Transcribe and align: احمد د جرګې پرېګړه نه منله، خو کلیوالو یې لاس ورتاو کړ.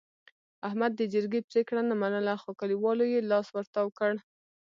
احمد 0.67 0.91
د 0.95 1.01
جرګې 1.13 1.41
پرېګړه 1.49 1.81
نه 1.89 1.95
منله، 2.01 2.33
خو 2.41 2.49
کلیوالو 2.59 3.05
یې 3.13 3.19
لاس 3.31 3.47
ورتاو 3.51 3.87
کړ. 3.99 4.11